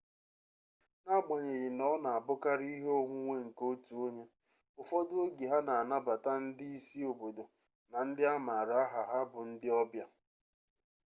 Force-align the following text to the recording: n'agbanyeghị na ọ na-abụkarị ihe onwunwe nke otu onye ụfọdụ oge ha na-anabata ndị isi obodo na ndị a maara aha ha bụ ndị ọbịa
n'agbanyeghị 1.03 1.69
na 1.77 1.83
ọ 1.93 1.95
na-abụkarị 2.03 2.67
ihe 2.77 2.91
onwunwe 3.01 3.35
nke 3.47 3.63
otu 3.71 3.91
onye 4.05 4.23
ụfọdụ 4.81 5.13
oge 5.25 5.45
ha 5.51 5.59
na-anabata 5.67 6.31
ndị 6.45 6.65
isi 6.77 6.99
obodo 7.11 7.43
na 7.91 7.97
ndị 8.07 8.23
a 8.33 8.35
maara 8.47 8.75
aha 8.83 9.01
ha 9.09 9.17
bụ 9.31 9.39
ndị 9.51 9.67
ọbịa 9.81 10.05